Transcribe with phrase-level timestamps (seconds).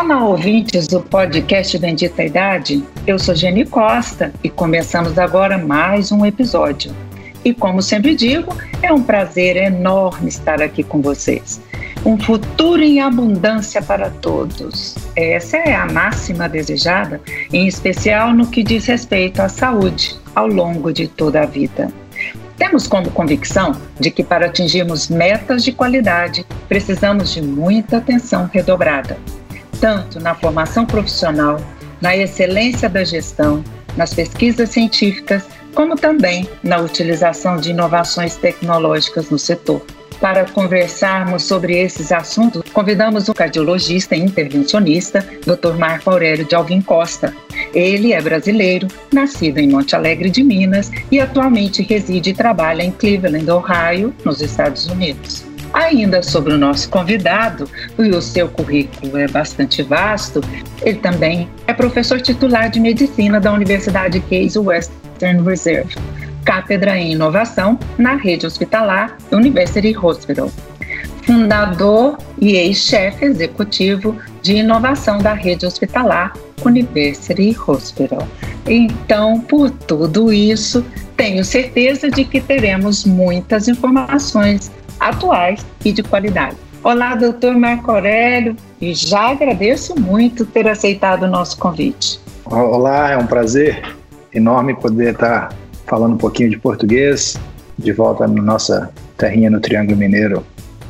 [0.00, 2.84] Olá, ouvintes do podcast Bendita Idade.
[3.04, 6.94] Eu sou Jenny Costa e começamos agora mais um episódio.
[7.44, 11.60] E como sempre digo, é um prazer enorme estar aqui com vocês.
[12.06, 14.94] Um futuro em abundância para todos.
[15.16, 17.20] Essa é a máxima desejada,
[17.52, 21.92] em especial no que diz respeito à saúde ao longo de toda a vida.
[22.56, 29.18] Temos como convicção de que para atingirmos metas de qualidade, precisamos de muita atenção redobrada
[29.80, 31.60] tanto na formação profissional,
[32.00, 33.62] na excelência da gestão,
[33.96, 39.82] nas pesquisas científicas, como também na utilização de inovações tecnológicas no setor.
[40.20, 45.78] Para conversarmos sobre esses assuntos, convidamos o cardiologista e intervencionista, Dr.
[45.78, 47.32] Marco Aurélio de Alvim Costa.
[47.72, 52.90] Ele é brasileiro, nascido em Monte Alegre de Minas e atualmente reside e trabalha em
[52.90, 55.47] Cleveland, Ohio, nos Estados Unidos.
[55.78, 60.40] Ainda sobre o nosso convidado, e o seu currículo é bastante vasto,
[60.82, 65.94] ele também é professor titular de medicina da Universidade Case Western Reserve,
[66.44, 70.50] cátedra em inovação na rede hospitalar University Hospital.
[71.22, 76.32] Fundador e ex-chefe executivo de inovação da rede hospitalar
[76.66, 78.26] University Hospital.
[78.66, 80.84] Então, por tudo isso,
[81.16, 86.56] tenho certeza de que teremos muitas informações atuais e de qualidade.
[86.82, 92.20] Olá, doutor Marco Aurélio, e já agradeço muito ter aceitado o nosso convite.
[92.44, 93.82] Olá, é um prazer
[94.32, 95.52] enorme poder estar
[95.86, 97.38] falando um pouquinho de português,
[97.78, 100.46] de volta na nossa terrinha no Triângulo Mineiro.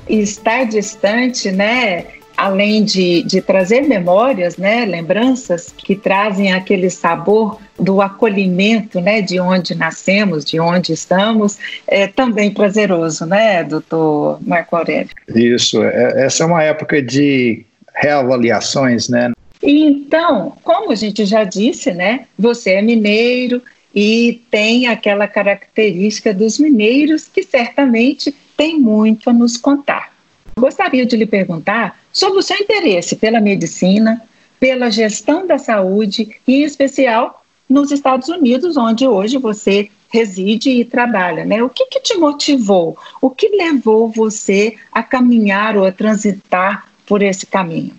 [0.09, 2.05] Estar distante, né,
[2.39, 9.41] além de, de trazer memórias, né, lembranças que trazem aquele sabor do acolhimento, né, de
[9.41, 15.11] onde nascemos, de onde estamos, é também prazeroso, né, doutor Marco Aurélio?
[15.35, 19.33] Isso, é, essa é uma época de reavaliações, né?
[19.61, 23.61] Então, como a gente já disse, né, você é mineiro
[23.93, 30.13] e tem aquela característica dos mineiros que certamente tem muito a nos contar.
[30.57, 34.21] Gostaria de lhe perguntar sobre o seu interesse pela medicina,
[34.59, 40.85] pela gestão da saúde e, em especial, nos Estados Unidos, onde hoje você reside e
[40.85, 41.45] trabalha.
[41.45, 41.63] Né?
[41.63, 42.99] O que, que te motivou?
[43.21, 47.95] O que levou você a caminhar ou a transitar por esse caminho?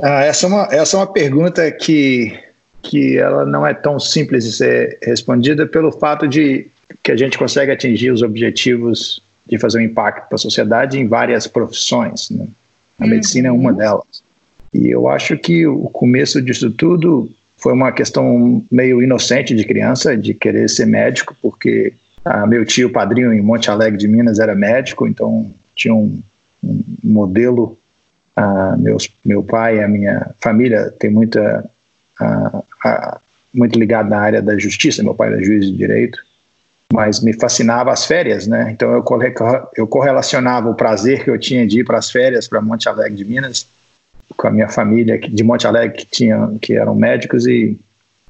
[0.00, 2.38] Ah, essa, é uma, essa é uma pergunta que,
[2.80, 6.68] que ela não é tão simples de ser respondida pelo fato de
[7.02, 11.06] que a gente consegue atingir os objetivos de fazer um impacto para a sociedade em
[11.06, 12.30] várias profissões.
[12.30, 12.46] Né?
[12.98, 13.10] A uhum.
[13.10, 14.22] medicina é uma delas.
[14.72, 20.16] E eu acho que o começo disso tudo foi uma questão meio inocente de criança,
[20.16, 21.94] de querer ser médico, porque
[22.24, 26.20] ah, meu tio padrinho em Monte Alegre de Minas era médico, então tinha um,
[26.62, 27.78] um modelo.
[28.36, 31.68] Ah, meus, meu pai, a minha família tem muita
[32.20, 33.20] ah,
[33.52, 35.02] muito ligado na área da justiça.
[35.02, 36.27] Meu pai era juiz de direito
[36.92, 38.70] mas me fascinava as férias, né?
[38.72, 39.04] Então eu,
[39.76, 43.16] eu correlacionava o prazer que eu tinha de ir para as férias para Monte Alegre
[43.16, 43.66] de Minas
[44.36, 47.78] com a minha família de Monte Alegre que tinha que eram médicos e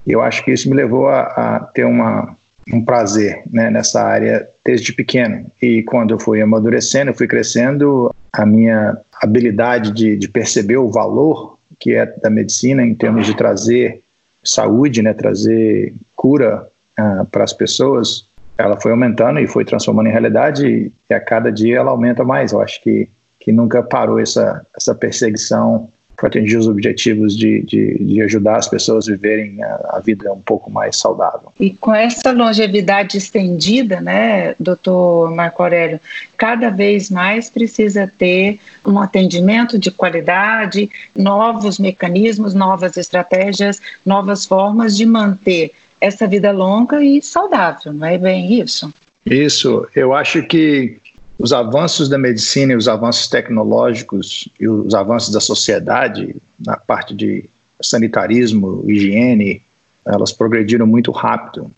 [0.06, 2.36] eu acho que isso me levou a, a ter uma
[2.70, 8.14] um prazer né, nessa área desde pequeno e quando eu fui amadurecendo, eu fui crescendo,
[8.32, 13.34] a minha habilidade de, de perceber o valor que é da medicina em termos de
[13.34, 14.02] trazer
[14.44, 16.68] saúde, né, trazer cura
[16.98, 18.27] uh, para as pessoas
[18.58, 22.50] ela foi aumentando e foi transformando em realidade e a cada dia ela aumenta mais.
[22.50, 23.08] Eu acho que,
[23.38, 28.66] que nunca parou essa, essa perseguição para atingir os objetivos de, de, de, ajudar as
[28.66, 31.52] pessoas a viverem a, a, vida um pouco mais saudável.
[31.60, 36.00] E com essa longevidade estendida, né, doutor Marco Aurélio,
[36.36, 44.96] cada vez mais precisa ter um atendimento de qualidade, novos mecanismos, novas estratégias, novas formas
[44.96, 45.70] de manter
[46.00, 48.92] essa vida longa e saudável, não é bem isso?
[49.24, 50.98] Isso, eu acho que
[51.38, 57.14] os avanços da medicina e os avanços tecnológicos e os avanços da sociedade na parte
[57.14, 57.48] de
[57.80, 59.62] sanitarismo, higiene,
[60.04, 61.70] elas progrediram muito rápido.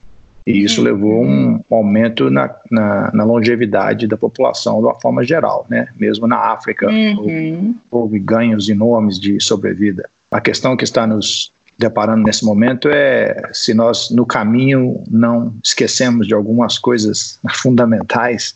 [0.47, 0.87] E isso uhum.
[0.87, 5.89] levou um aumento na, na, na, longevidade da população de uma forma geral, né?
[5.97, 7.19] Mesmo na África, uhum.
[7.19, 10.09] houve, houve ganhos enormes de sobrevida.
[10.31, 16.27] A questão que está nos deparando nesse momento é se nós no caminho não esquecemos
[16.27, 18.55] de algumas coisas fundamentais,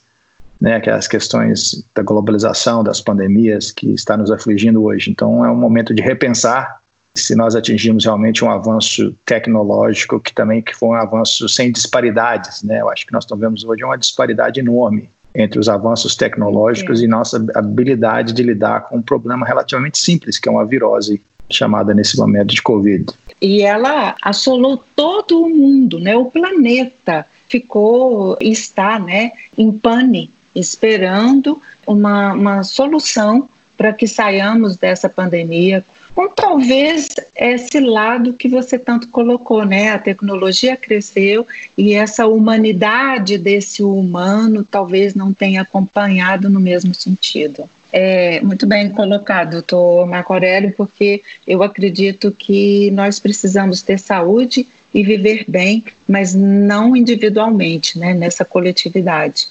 [0.61, 5.11] né, aquelas questões da globalização, das pandemias que está nos afligindo hoje.
[5.11, 6.81] Então é um momento de repensar
[7.17, 12.63] se nós atingimos realmente um avanço tecnológico que também que foi um avanço sem disparidades,
[12.63, 12.81] né?
[12.81, 17.45] Eu acho que nós vemos hoje uma disparidade enorme entre os avanços tecnológicos e nossa
[17.55, 21.21] habilidade de lidar com um problema relativamente simples, que é uma virose
[21.51, 23.07] chamada nesse momento de Covid.
[23.41, 26.17] E ela assolou todo o mundo, né?
[26.17, 35.09] O planeta ficou, está, né, em pane, esperando uma, uma solução para que saiamos dessa
[35.09, 39.91] pandemia com talvez esse lado que você tanto colocou, né?
[39.91, 41.47] A tecnologia cresceu
[41.77, 47.69] e essa humanidade desse humano talvez não tenha acompanhado no mesmo sentido.
[47.97, 54.67] É, muito bem colocado, doutor Marco Aurélio, porque eu acredito que nós precisamos ter saúde
[54.93, 59.47] e viver bem, mas não individualmente, né, nessa coletividade.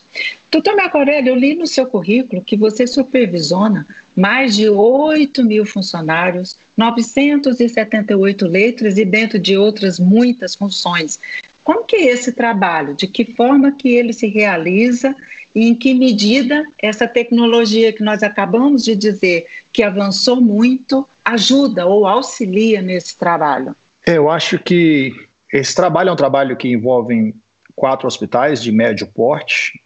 [0.52, 5.66] Doutor Marco Aurélio, eu li no seu currículo que você supervisiona mais de 8 mil
[5.66, 11.18] funcionários, 978 letras e dentro de outras muitas funções.
[11.64, 12.94] Como que é esse trabalho?
[12.94, 15.16] De que forma que ele se realiza
[15.56, 21.86] e em que medida essa tecnologia que nós acabamos de dizer que avançou muito ajuda
[21.86, 23.76] ou auxilia nesse trabalho?
[24.06, 27.36] Eu acho que esse trabalho é um trabalho que envolve
[27.76, 29.80] quatro hospitais de médio porte,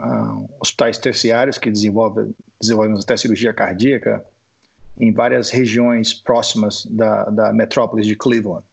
[0.00, 4.24] uh, hospitais terciários que desenvolvem, desenvolvem até cirurgia cardíaca
[4.96, 8.64] em várias regiões próximas da, da metrópole de Cleveland.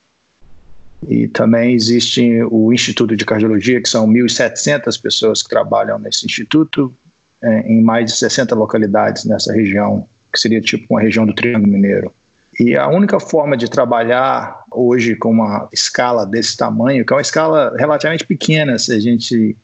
[1.07, 6.93] E também existe o Instituto de Cardiologia, que são 1.700 pessoas que trabalham nesse instituto,
[7.41, 11.71] é, em mais de 60 localidades nessa região, que seria tipo uma região do Triângulo
[11.71, 12.13] Mineiro.
[12.59, 17.21] E a única forma de trabalhar hoje com uma escala desse tamanho, que é uma
[17.21, 19.55] escala relativamente pequena, se a gente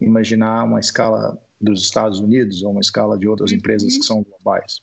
[0.00, 3.58] imaginar uma escala dos Estados Unidos ou uma escala de outras uhum.
[3.58, 4.80] empresas que são globais.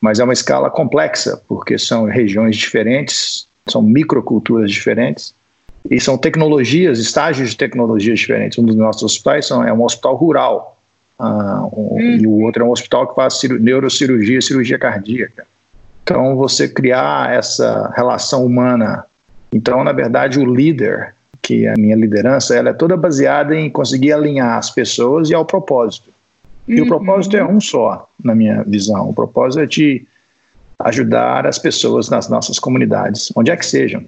[0.00, 5.34] Mas é uma escala complexa, porque são regiões diferentes, são microculturas diferentes
[5.90, 8.58] e são tecnologias, estágios de tecnologias diferentes.
[8.58, 10.78] Um dos nossos hospitais são, é um hospital rural
[11.18, 11.24] uh,
[11.72, 12.00] um, uhum.
[12.00, 15.46] e o outro é um hospital que faz neurocirurgia e cirurgia cardíaca.
[16.02, 19.04] Então, você criar essa relação humana.
[19.52, 23.68] Então, na verdade, o líder, que é a minha liderança, ela é toda baseada em
[23.68, 26.10] conseguir alinhar as pessoas e ao propósito.
[26.66, 26.86] E uhum.
[26.86, 29.10] o propósito é um só, na minha visão.
[29.10, 30.06] O propósito é de
[30.78, 34.04] ajudar as pessoas nas nossas comunidades, onde é que sejam,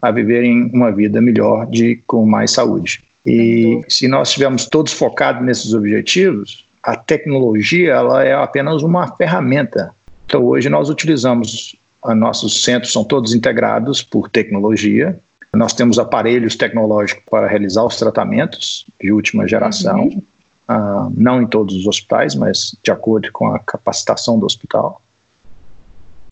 [0.00, 3.02] a viverem uma vida melhor, de com mais saúde.
[3.26, 9.92] E se nós estivermos todos focados nesses objetivos, a tecnologia ela é apenas uma ferramenta
[10.28, 11.74] então, hoje nós utilizamos,
[12.14, 15.18] nossos centros são todos integrados por tecnologia.
[15.54, 20.22] Nós temos aparelhos tecnológicos para realizar os tratamentos de última geração, uhum.
[20.68, 25.00] uh, não em todos os hospitais, mas de acordo com a capacitação do hospital.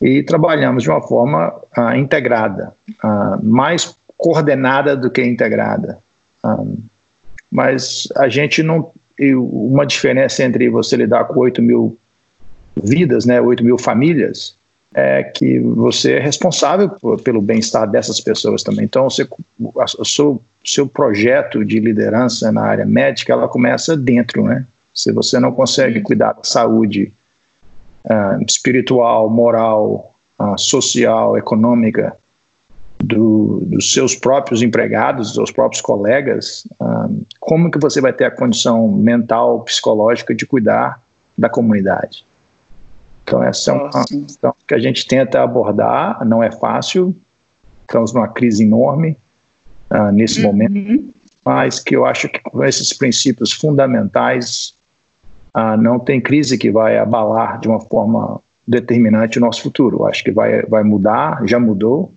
[0.01, 2.73] E trabalhamos de uma forma uh, integrada,
[3.03, 5.99] uh, mais coordenada do que integrada.
[7.51, 8.91] mas a gente não.
[9.19, 11.97] Uma diferença entre você lidar com 8 mil
[12.75, 14.55] vidas, né, 8 mil famílias,
[14.93, 18.85] é que você é responsável por, pelo bem-estar dessas pessoas também.
[18.85, 19.27] Então, você,
[19.59, 24.65] o seu, seu projeto de liderança na área médica, ela começa dentro, né?
[24.93, 27.13] Se você não consegue cuidar da saúde
[28.07, 32.15] uh, espiritual, moral, uh, social, econômica
[32.99, 38.25] do, dos seus próprios empregados, dos seus próprios colegas, uh, como que você vai ter
[38.25, 41.01] a condição mental, psicológica de cuidar
[41.37, 42.25] da comunidade?
[43.23, 47.15] Então, essa é uma questão que a gente tenta abordar, não é fácil,
[47.81, 49.17] estamos numa crise enorme
[49.91, 50.47] uh, nesse uhum.
[50.47, 54.73] momento, mas que eu acho que com esses princípios fundamentais,
[55.57, 60.01] uh, não tem crise que vai abalar de uma forma determinante o nosso futuro.
[60.01, 62.13] Eu acho que vai, vai mudar, já mudou,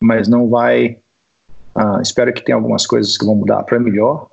[0.00, 0.98] mas não vai.
[1.76, 4.28] Uh, espero que tenha algumas coisas que vão mudar para melhor,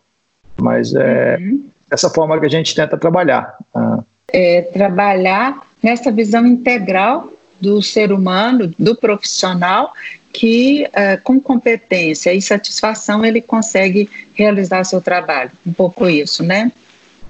[0.59, 1.65] mas é uhum.
[1.91, 3.55] essa forma que a gente tenta trabalhar.
[3.75, 9.93] Uh, é, trabalhar nessa visão integral do ser humano, do profissional,
[10.33, 15.51] que uh, com competência e satisfação ele consegue realizar seu trabalho.
[15.65, 16.71] Um pouco isso, né?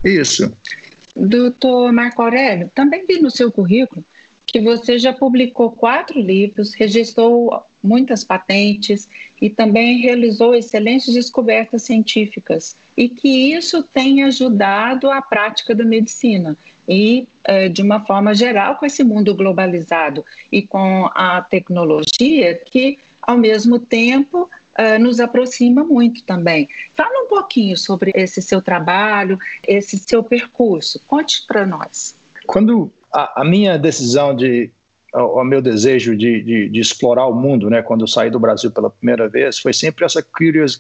[0.03, 0.53] Isso.
[1.15, 4.03] Doutor Marco Aurélio, também vi no seu currículo
[4.45, 9.07] que você já publicou quatro livros, registrou muitas patentes
[9.41, 16.57] e também realizou excelentes descobertas científicas e que isso tem ajudado a prática da medicina
[16.87, 22.97] e é, de uma forma geral com esse mundo globalizado e com a tecnologia que
[23.21, 26.69] ao mesmo tempo Uh, nos aproxima muito também.
[26.93, 31.01] Fala um pouquinho sobre esse seu trabalho, esse seu percurso.
[31.07, 32.15] Conte para nós.
[32.45, 34.71] Quando a, a, minha decisão de
[35.13, 38.71] o meu desejo de, de, de, explorar o mundo, né, quando eu saí do Brasil
[38.71, 40.79] pela primeira vez, foi sempre essa curios,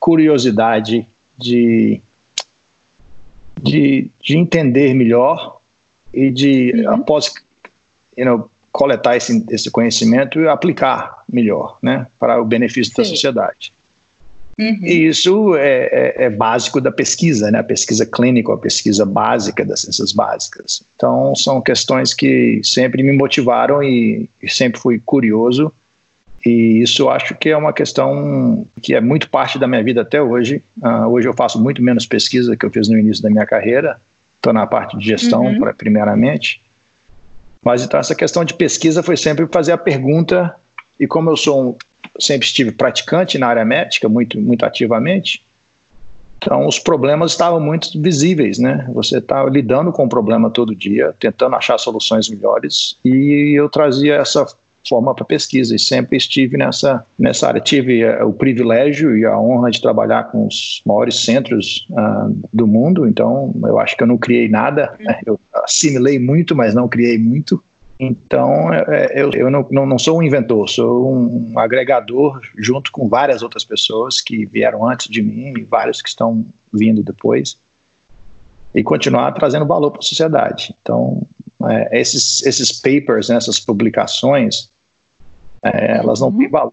[0.00, 2.00] curiosidade de,
[3.62, 5.60] de, de entender melhor
[6.12, 6.94] e de, uhum.
[6.94, 7.32] após
[8.16, 13.02] you know, coletar esse, esse conhecimento e aplicar melhor, né, para o benefício Sim.
[13.02, 13.72] da sociedade.
[14.56, 14.78] Uhum.
[14.82, 17.58] E isso é, é, é, básico da pesquisa, né?
[17.58, 20.82] a pesquisa clínica, a pesquisa básica das ciências básicas.
[20.94, 25.72] Então, são questões que sempre me motivaram e, e sempre fui curioso.
[26.44, 30.20] E isso acho que é uma questão que é muito parte da minha vida até
[30.20, 30.62] hoje.
[30.80, 34.00] Uh, hoje eu faço muito menos pesquisa que eu fiz no início da minha carreira.
[34.36, 35.72] Estou na parte de gestão, uhum.
[35.76, 36.60] primeiramente.
[37.64, 40.54] Mas então, essa questão de pesquisa foi sempre fazer a pergunta.
[40.98, 41.76] E como eu sou um,
[42.18, 45.42] sempre estive praticante na área médica, muito, muito ativamente,
[46.38, 48.88] então os problemas estavam muito visíveis, né?
[48.94, 54.14] Você está lidando com o problema todo dia, tentando achar soluções melhores, e eu trazia
[54.14, 54.46] essa
[54.88, 57.60] forma para pesquisa e sempre estive nessa, nessa área.
[57.60, 62.66] Tive uh, o privilégio e a honra de trabalhar com os maiores centros uh, do
[62.66, 65.20] mundo, então eu acho que eu não criei nada, né?
[65.26, 67.62] eu assimilei muito, mas não criei muito.
[68.00, 73.08] Então, é, é, eu, eu não, não, sou um inventor, sou um agregador junto com
[73.08, 77.58] várias outras pessoas que vieram antes de mim e vários que estão vindo depois
[78.72, 80.74] e continuar trazendo valor para a sociedade.
[80.80, 81.26] Então,
[81.64, 84.70] é, esses, esses papers, né, essas publicações,
[85.62, 86.50] é, elas não têm uhum.
[86.50, 86.72] valor.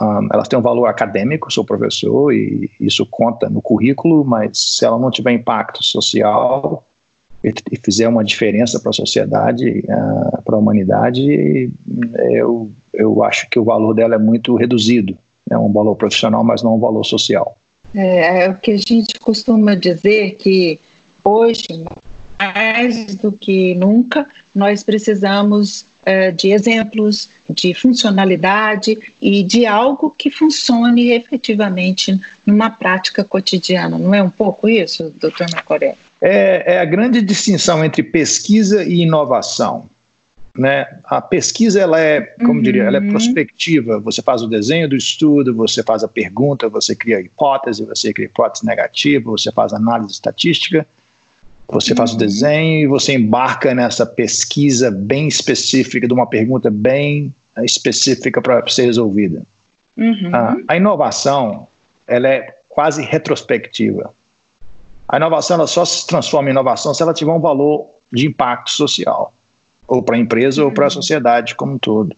[0.00, 4.84] Um, elas têm um valor acadêmico, sou professor e isso conta no currículo, mas se
[4.84, 6.84] ela não tiver impacto social,
[7.70, 11.70] e fizer uma diferença para a sociedade, uh, para a humanidade,
[12.30, 15.16] eu, eu acho que o valor dela é muito reduzido.
[15.50, 17.58] É um valor profissional, mas não um valor social.
[17.94, 20.80] É, é o que a gente costuma dizer que
[21.22, 21.84] hoje,
[22.38, 25.84] mais do que nunca, nós precisamos
[26.36, 33.98] de exemplos, de funcionalidade e de algo que funcione efetivamente numa prática cotidiana.
[33.98, 35.96] Não é um pouco isso, doutor Macoré?
[36.24, 39.90] é, é a grande distinção entre pesquisa e inovação.
[40.56, 40.86] Né?
[41.04, 42.62] A pesquisa ela é, como uhum.
[42.62, 44.00] diria, ela é prospectiva.
[44.00, 48.10] Você faz o desenho do estudo, você faz a pergunta, você cria a hipótese, você
[48.14, 50.86] cria a hipótese negativa, você faz análise estatística,
[51.68, 57.34] você faz o desenho e você embarca nessa pesquisa bem específica de uma pergunta bem
[57.62, 59.42] específica para ser resolvida.
[59.96, 60.30] Uhum.
[60.32, 61.66] Ah, a inovação
[62.06, 64.12] ela é quase retrospectiva.
[65.08, 68.70] A inovação ela só se transforma em inovação se ela tiver um valor de impacto
[68.70, 69.32] social,
[69.86, 70.68] ou para a empresa uhum.
[70.68, 72.16] ou para a sociedade como um todo.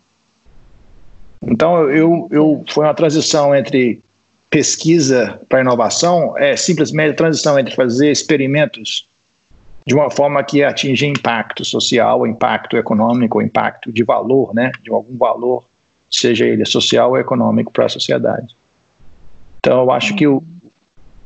[1.42, 4.00] Então, eu, eu foi uma transição entre
[4.48, 9.06] pesquisa para inovação, é simplesmente a transição entre fazer experimentos
[9.86, 15.16] de uma forma que atinge impacto social, impacto econômico, impacto de valor, né, de algum
[15.16, 15.64] valor,
[16.10, 18.54] seja ele social ou econômico para a sociedade.
[19.58, 20.42] Então, eu acho que o,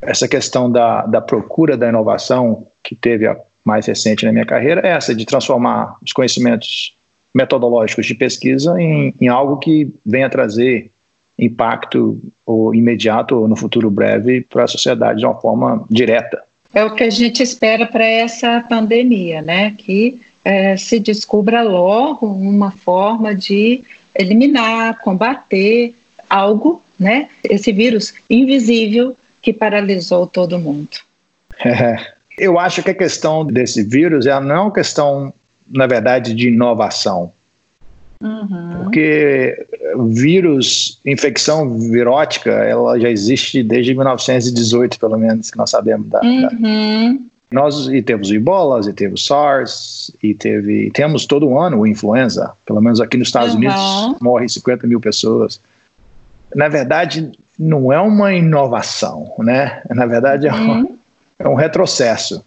[0.02, 4.86] essa questão da, da procura da inovação que teve a mais recente na minha carreira
[4.86, 6.96] é essa de transformar os conhecimentos
[7.32, 10.90] metodológicos de pesquisa em, em algo que venha trazer
[11.38, 16.42] impacto ou imediato ou no futuro breve para a sociedade de uma forma direta.
[16.72, 19.74] É o que a gente espera para essa pandemia, né?
[19.76, 23.82] Que é, se descubra logo uma forma de
[24.14, 25.94] eliminar, combater
[26.28, 27.28] algo, né?
[27.42, 30.90] Esse vírus invisível que paralisou todo mundo.
[31.64, 31.98] É,
[32.38, 35.32] eu acho que a questão desse vírus é não é uma questão,
[35.68, 37.32] na verdade, de inovação.
[38.22, 38.84] Uhum.
[38.84, 39.66] Porque
[40.10, 46.42] vírus, infecção virótica, ela já existe desde 1918, pelo menos, que nós sabemos da, uhum.
[46.42, 46.50] da
[47.50, 52.52] nós e temos o Ebola, e temos SARS, e teve, temos todo ano o influenza.
[52.64, 53.58] Pelo menos aqui nos Estados uhum.
[53.58, 55.60] Unidos morrem 50 mil pessoas.
[56.54, 59.82] Na verdade, não é uma inovação, né?
[59.90, 60.98] Na verdade, é, um, uhum.
[61.38, 62.44] é um retrocesso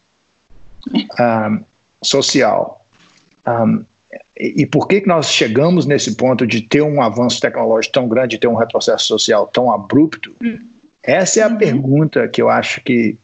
[0.88, 1.60] um,
[2.02, 2.86] social.
[3.46, 3.84] Um,
[4.38, 8.08] e, e por que, que nós chegamos nesse ponto de ter um avanço tecnológico tão
[8.08, 10.36] grande, ter um retrocesso social tão abrupto?
[11.02, 11.58] Essa é a uhum.
[11.58, 13.18] pergunta que eu acho que,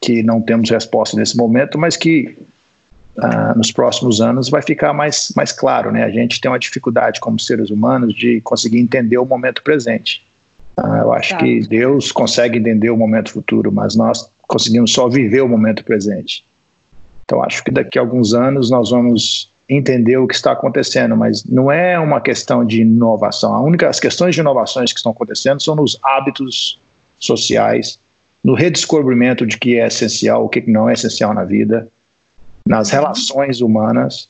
[0.00, 2.36] que não temos resposta nesse momento, mas que
[3.16, 5.92] uh, nos próximos anos vai ficar mais, mais claro.
[5.92, 6.02] Né?
[6.02, 10.24] A gente tem uma dificuldade como seres humanos de conseguir entender o momento presente.
[10.76, 11.38] Ah, eu acho tá.
[11.38, 16.44] que Deus consegue entender o momento futuro, mas nós conseguimos só viver o momento presente.
[17.24, 21.44] Então acho que daqui a alguns anos nós vamos entender o que está acontecendo, mas
[21.44, 23.52] não é uma questão de inovação.
[23.54, 26.78] A única as questões de inovações que estão acontecendo são nos hábitos
[27.18, 27.98] sociais,
[28.44, 31.88] no redescobrimento de que é essencial, o que não é essencial na vida,
[32.66, 34.28] nas relações humanas,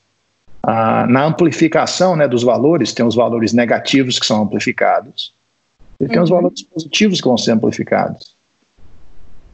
[0.62, 5.34] ah, na amplificação né, dos valores, tem os valores negativos que são amplificados
[6.00, 6.36] e tem os uhum.
[6.36, 8.35] valores positivos que vão ser amplificados.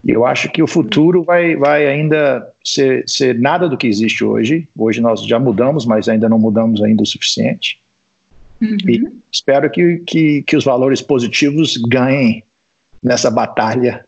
[0.04, 4.68] Eu acho que o futuro vai, vai ainda ser, ser nada do que existe hoje.
[4.76, 7.80] Hoje nós já mudamos, mas ainda não mudamos ainda o suficiente.
[8.60, 8.76] Uhum.
[8.88, 12.42] E espero que, que, que os valores positivos ganhem
[13.02, 14.04] nessa batalha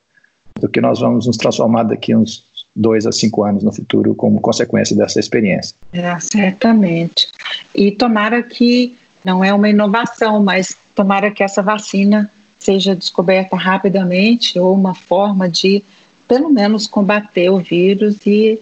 [0.60, 4.40] do que nós vamos nos transformar daqui uns dois a cinco anos no futuro como
[4.40, 5.76] consequência dessa experiência.
[5.92, 7.28] É, certamente.
[7.74, 12.30] E tomara que não é uma inovação, mas tomara que essa vacina
[12.64, 15.84] seja descoberta rapidamente ou uma forma de,
[16.26, 18.58] pelo menos, combater o vírus e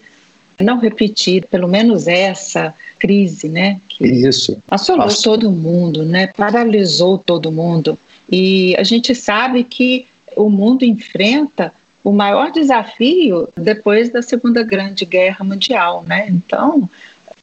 [0.59, 3.79] não repetir, pelo menos essa crise, né?
[3.87, 4.61] Que Isso.
[4.69, 5.23] Assolou Nossa.
[5.23, 6.27] todo mundo, né?
[6.27, 7.97] Paralisou todo mundo.
[8.29, 10.05] E a gente sabe que
[10.35, 11.71] o mundo enfrenta
[12.03, 16.27] o maior desafio depois da Segunda Grande Guerra Mundial, né?
[16.29, 16.89] Então,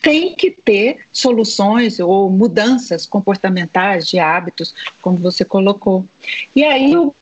[0.02, 6.07] tem que ter soluções ou mudanças comportamentais de hábitos, como você colocou.
[6.54, 7.14] E aí eu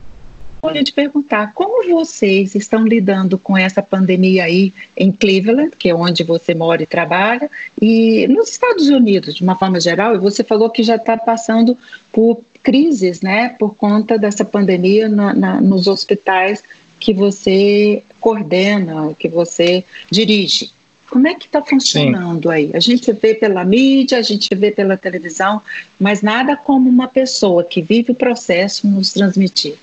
[0.63, 5.95] gostaria de perguntar como vocês estão lidando com essa pandemia aí em Cleveland, que é
[5.95, 10.43] onde você mora e trabalha, e nos Estados Unidos, de uma forma geral, e você
[10.43, 11.77] falou que já está passando
[12.13, 16.63] por crises, né, por conta dessa pandemia na, na, nos hospitais
[16.99, 20.71] que você coordena, que você dirige.
[21.11, 22.55] Como é que está funcionando Sim.
[22.55, 22.71] aí?
[22.75, 25.63] A gente vê pela mídia, a gente vê pela televisão,
[25.99, 29.77] mas nada como uma pessoa que vive o processo nos transmitir.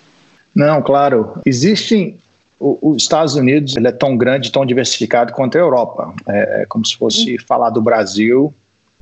[0.53, 1.33] Não, claro.
[1.45, 2.17] Existem.
[2.57, 6.13] Os Estados Unidos ele é tão grande, tão diversificado quanto a Europa.
[6.25, 7.37] É, é como se fosse uhum.
[7.45, 8.53] falar do Brasil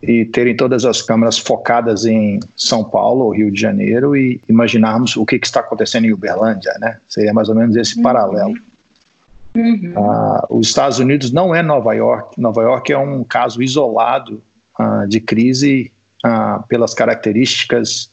[0.02, 5.16] e terem todas as câmeras focadas em São Paulo ou Rio de Janeiro e imaginarmos
[5.16, 6.98] o que, que está acontecendo em Uberlândia, né?
[7.08, 8.04] Seria mais ou menos esse uhum.
[8.04, 8.56] paralelo.
[9.56, 9.94] Uhum.
[9.96, 12.40] Uh, os Estados Unidos não é Nova York.
[12.40, 14.42] Nova York é um caso isolado
[14.80, 15.92] uh, de crise
[16.26, 18.12] uh, pelas características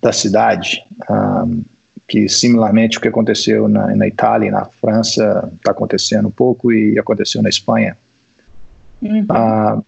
[0.00, 0.84] da cidade,
[2.08, 6.72] que similarmente o que aconteceu na, na Itália e na França está acontecendo um pouco
[6.72, 7.96] e aconteceu na Espanha.
[9.00, 9.82] Uhum.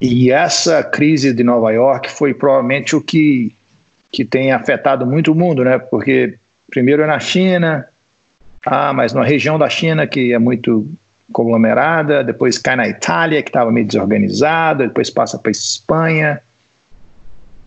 [0.00, 3.54] e essa crise de Nova York foi provavelmente o que
[4.12, 5.78] que tem afetado muito o mundo, né?
[5.78, 6.34] Porque
[6.70, 7.86] primeiro é na China,
[8.64, 10.88] ah, mas numa região da China que é muito
[11.32, 16.40] conglomerada, depois cai na Itália, que estava meio desorganizada, depois passa para Espanha.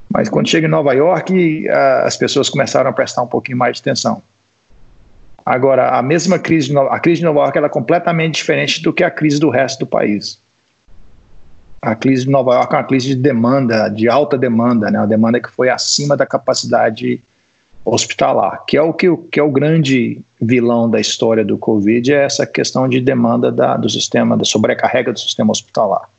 [0.10, 1.68] Mas quando chega em Nova York,
[2.04, 4.22] as pessoas começaram a prestar um pouquinho mais de atenção.
[5.46, 9.12] Agora, a mesma crise, a crise de Nova York é completamente diferente do que a
[9.12, 10.40] crise do resto do país.
[11.82, 15.00] A crise de Nova York é uma crise de demanda, de alta demanda, né?
[15.00, 17.22] uma demanda que foi acima da capacidade
[17.86, 22.26] hospitalar, que é o que, que é o grande vilão da história do Covid, é
[22.26, 26.10] essa questão de demanda da, do sistema, da sobrecarrega do sistema hospitalar.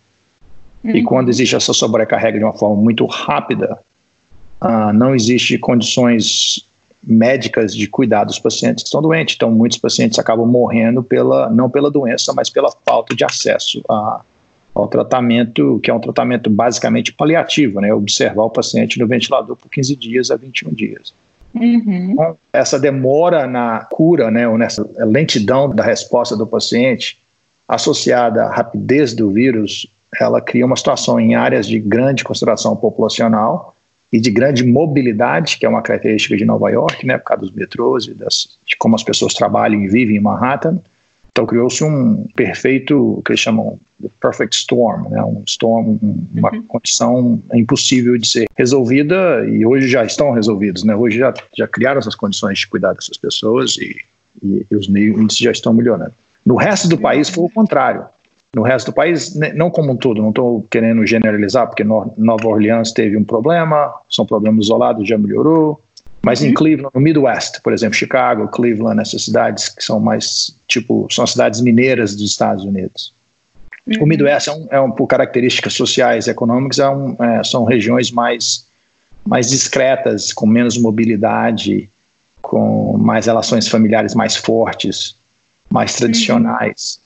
[0.85, 0.93] Uhum.
[0.93, 3.81] E quando existe essa sobrecarrega de uma forma muito rápida,
[4.63, 6.65] uh, não existe condições
[7.03, 9.35] médicas de cuidar dos pacientes que estão doentes.
[9.35, 14.21] Então, muitos pacientes acabam morrendo pela não pela doença, mas pela falta de acesso a,
[14.73, 17.93] ao tratamento, que é um tratamento basicamente paliativo, né?
[17.93, 21.13] Observar o paciente no ventilador por 15 dias a 21 dias.
[21.59, 22.37] Uhum.
[22.53, 27.19] Essa demora na cura, né, ou nessa lentidão da resposta do paciente,
[27.67, 29.87] associada à rapidez do vírus,
[30.21, 33.75] ela cria uma situação em áreas de grande concentração populacional
[34.13, 37.53] e de grande mobilidade, que é uma característica de Nova York, né, por causa dos
[37.53, 40.79] metrôs e das, de como as pessoas trabalham e vivem em Manhattan.
[41.37, 45.23] Então criou-se um perfeito, que eles chamam de perfect storm, né?
[45.23, 45.99] um storm,
[46.35, 46.63] uma uhum.
[46.63, 50.97] condição impossível de ser resolvida e hoje já estão resolvidos, né?
[50.97, 53.97] Hoje já, já criaram essas condições de cuidar dessas pessoas e,
[54.43, 56.13] e, e os índices já estão melhorando.
[56.43, 58.07] No resto do país foi o contrário.
[58.55, 62.49] No resto do país, né, não como um todo, não estou querendo generalizar, porque Nova
[62.49, 65.79] Orleans teve um problema, são problemas isolados, já melhorou.
[66.27, 71.07] Mas em Cleveland, no Midwest, por exemplo, Chicago, Cleveland, essas cidades que são mais, tipo,
[71.09, 73.15] são as cidades mineiras dos Estados Unidos.
[73.87, 74.03] Uhum.
[74.03, 77.63] O Midwest é, um, é um, por características sociais e econômicas, é um, é, são
[77.63, 78.67] regiões mais,
[79.25, 81.89] mais discretas, com menos mobilidade,
[82.43, 85.15] com mais relações familiares mais fortes,
[85.71, 85.99] mais uhum.
[85.99, 86.99] tradicionais.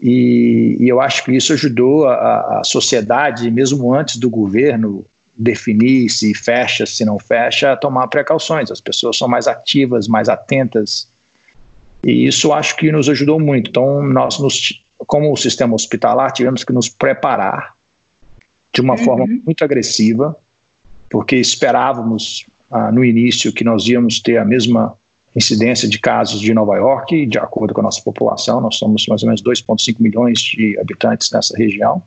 [0.00, 0.08] Uhum.
[0.08, 5.04] E, e, eu acho que isso ajudou a, a sociedade, mesmo antes do governo
[5.40, 8.70] definir se fecha, se não fecha, tomar precauções.
[8.70, 11.08] As pessoas são mais ativas, mais atentas.
[12.04, 13.70] E isso acho que nos ajudou muito.
[13.70, 17.74] Então, nós, nos, como o sistema hospitalar, tivemos que nos preparar
[18.70, 19.04] de uma uhum.
[19.04, 20.36] forma muito agressiva,
[21.08, 24.94] porque esperávamos ah, no início que nós íamos ter a mesma
[25.34, 28.60] incidência de casos de Nova York, de acordo com a nossa população.
[28.60, 32.02] Nós somos mais ou menos 2,5 milhões de habitantes nessa região.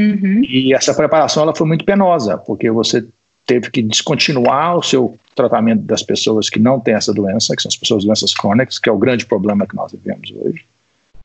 [0.00, 0.42] Uhum.
[0.48, 3.04] E essa preparação ela foi muito penosa, porque você
[3.46, 7.68] teve que descontinuar o seu tratamento das pessoas que não têm essa doença, que são
[7.68, 10.64] as pessoas doenças crônicas, que é o grande problema que nós vivemos hoje.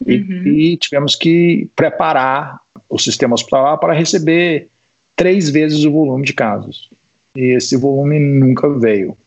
[0.06, 0.44] Uhum.
[0.46, 2.60] E, e, tivemos que preparar
[2.90, 4.68] o sistema hospitalar para receber
[5.16, 6.90] três vezes o volume de casos.
[7.36, 9.18] E esse volume nunca veio.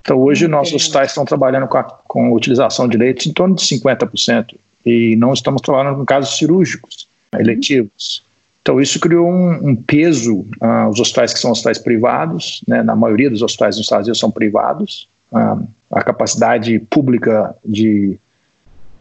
[0.00, 0.56] Então, hoje, Entendi.
[0.56, 4.54] nossos hospitais estão trabalhando com a, com a utilização de leitos em torno de 50%,
[4.86, 7.40] e não estamos trabalhando com casos cirúrgicos, uhum.
[7.40, 8.22] eletivos.
[8.68, 10.40] Então, isso criou um, um peso.
[10.60, 14.20] Uh, os hospitais que são hospitais privados, né, na maioria dos hospitais nos Estados Unidos
[14.20, 18.20] são privados, uh, a capacidade pública de,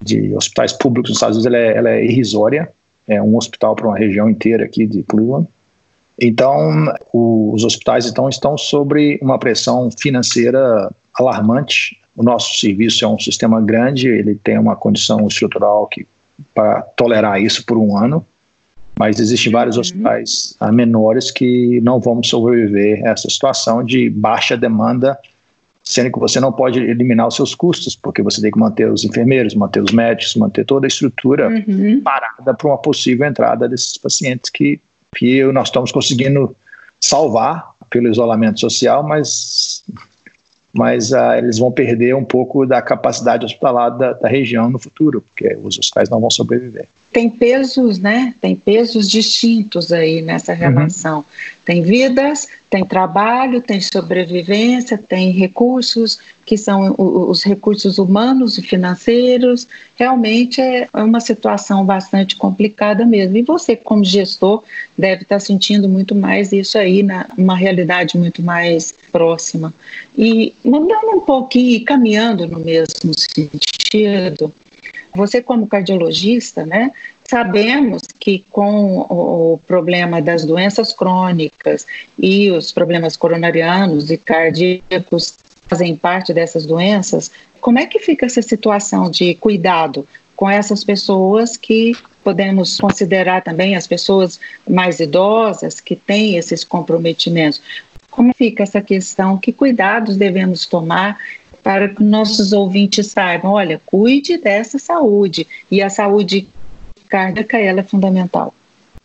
[0.01, 2.71] de hospitais públicos nos Estados Unidos ela é, ela é irrisória.
[3.05, 5.49] É um hospital para uma região inteira aqui de Cleveland.
[6.17, 11.99] Então, os hospitais então, estão sobre uma pressão financeira alarmante.
[12.15, 16.07] O nosso serviço é um sistema grande, ele tem uma condição estrutural que
[16.55, 18.25] para tolerar isso por um ano,
[18.99, 19.81] mas existem vários uhum.
[19.81, 25.17] hospitais uh, menores que não vão sobreviver a essa situação de baixa demanda,
[25.83, 29.05] sendo que você não pode eliminar os seus custos, porque você tem que manter os
[29.05, 32.01] enfermeiros, manter os médicos, manter toda a estrutura uhum.
[32.01, 34.81] parada para uma possível entrada desses pacientes que
[35.15, 36.55] que nós estamos conseguindo
[36.99, 39.83] salvar pelo isolamento social, mas,
[40.73, 45.21] mas uh, eles vão perder um pouco da capacidade hospitalar da, da região no futuro,
[45.21, 48.35] porque os hospitais não vão sobreviver tem pesos, né?
[48.39, 50.57] Tem pesos distintos aí nessa uhum.
[50.57, 51.17] relação.
[51.17, 51.23] Uhum.
[51.65, 59.67] Tem vidas, tem trabalho, tem sobrevivência, tem recursos que são os recursos humanos e financeiros.
[59.95, 63.35] Realmente é uma situação bastante complicada mesmo.
[63.35, 64.63] E você, como gestor,
[64.97, 69.73] deve estar sentindo muito mais isso aí, na uma realidade muito mais próxima.
[70.17, 74.53] E mudando um pouquinho, caminhando no mesmo sentido,
[75.17, 76.91] você, como cardiologista, né,
[77.29, 81.85] sabemos que com o problema das doenças crônicas
[82.17, 85.35] e os problemas coronarianos e cardíacos
[85.67, 91.57] fazem parte dessas doenças, como é que fica essa situação de cuidado com essas pessoas
[91.57, 97.61] que podemos considerar também as pessoas mais idosas que têm esses comprometimentos?
[98.09, 99.37] Como fica essa questão?
[99.37, 101.19] Que cuidados devemos tomar
[101.67, 106.47] para que nossos ouvintes saibam, olha, cuide dessa saúde e a saúde
[107.09, 108.53] cardíaca ela é fundamental.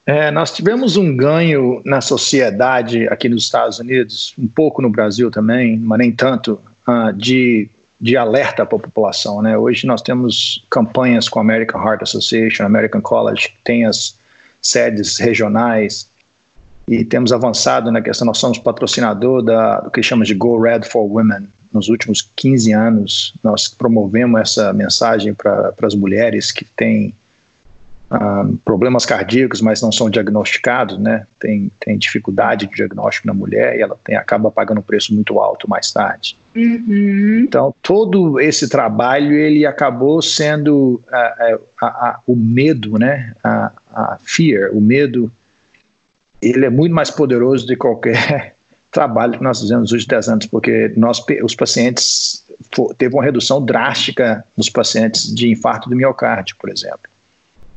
[0.06, 5.28] É, nós tivemos um ganho na sociedade aqui nos Estados Unidos, um pouco no Brasil
[5.28, 7.68] também, mas nem tanto, uh, de,
[8.00, 9.42] de alerta para a população.
[9.42, 9.58] Né?
[9.58, 14.16] Hoje nós temos campanhas com a American Heart Association, American College, que tem as
[14.60, 16.08] sedes regionais,
[16.86, 20.82] e temos avançado na questão, nós somos patrocinador da, do que chamamos de Go Red
[20.84, 27.14] for Women, nos últimos 15 anos, nós promovemos essa mensagem para as mulheres que têm
[28.14, 31.26] ah, problemas cardíacos, mas não são diagnosticados, né?
[31.40, 35.40] Tem, tem dificuldade de diagnóstico na mulher e ela tem, acaba pagando um preço muito
[35.40, 36.36] alto mais tarde.
[36.54, 37.44] Uhum.
[37.44, 43.32] Então, todo esse trabalho, ele acabou sendo uh, uh, o medo, né?
[43.42, 45.32] A, a fear, o medo,
[46.42, 48.56] ele é muito mais poderoso do que qualquer
[48.92, 52.44] trabalho que nós fizemos nos últimos 10 anos, porque nós, os pacientes,
[52.98, 57.10] teve uma redução drástica nos pacientes de infarto do miocárdio, por exemplo.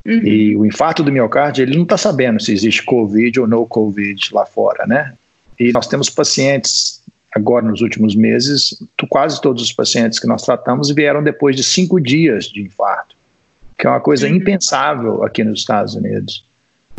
[0.05, 0.21] Uhum.
[0.23, 4.29] E o infarto do miocárdio, ele não está sabendo se existe Covid ou não Covid
[4.33, 5.13] lá fora, né?
[5.57, 7.01] E nós temos pacientes,
[7.33, 11.99] agora nos últimos meses, quase todos os pacientes que nós tratamos vieram depois de cinco
[11.99, 13.15] dias de infarto,
[13.79, 14.35] que é uma coisa uhum.
[14.35, 16.45] impensável aqui nos Estados Unidos,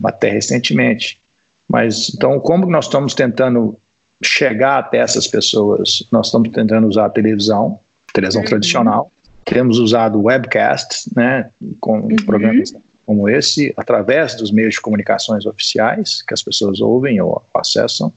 [0.02, 1.20] até recentemente.
[1.68, 3.79] Mas então, como nós estamos tentando
[4.22, 7.79] chegar até essas pessoas, nós estamos tentando usar a televisão,
[8.12, 8.48] televisão uhum.
[8.48, 9.11] tradicional.
[9.44, 11.50] Temos usado webcasts, né,
[11.81, 12.16] com uhum.
[12.24, 12.74] programas
[13.05, 18.12] como esse, através dos meios de comunicações oficiais que as pessoas ouvem ou acessam.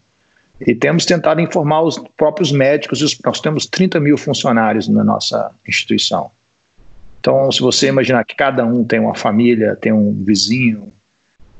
[0.59, 3.17] E temos tentado informar os próprios médicos.
[3.23, 6.31] Nós temos 30 mil funcionários na nossa instituição.
[7.19, 10.91] Então, se você imaginar que cada um tem uma família, tem um vizinho,